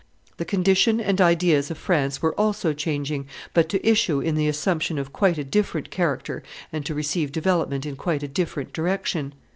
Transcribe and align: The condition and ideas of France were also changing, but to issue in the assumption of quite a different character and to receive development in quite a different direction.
The 0.37 0.45
condition 0.45 0.99
and 0.99 1.21
ideas 1.21 1.69
of 1.69 1.77
France 1.77 2.23
were 2.23 2.33
also 2.33 2.73
changing, 2.73 3.27
but 3.53 3.69
to 3.69 3.87
issue 3.87 4.19
in 4.19 4.33
the 4.33 4.47
assumption 4.47 4.97
of 4.97 5.13
quite 5.13 5.37
a 5.37 5.43
different 5.43 5.91
character 5.91 6.41
and 6.73 6.83
to 6.87 6.95
receive 6.95 7.31
development 7.31 7.85
in 7.85 7.95
quite 7.95 8.23
a 8.23 8.27
different 8.27 8.73
direction. 8.73 9.35